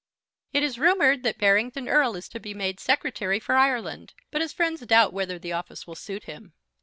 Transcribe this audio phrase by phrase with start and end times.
[0.51, 4.51] It is rumoured that Barrington Erle is to be made Secretary for Ireland, but his
[4.51, 6.53] friends doubt whether the office will suit him.